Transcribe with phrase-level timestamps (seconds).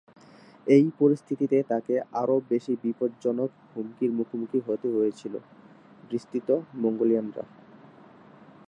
[0.67, 5.33] এই পরিস্থিতিতে তাকে আরও বেশি বিপজ্জনক হুমকির মুখোমুখি হতে হয়েছিল,
[6.11, 6.49] বিস্তৃত
[6.83, 7.43] মঙ্গোলরা।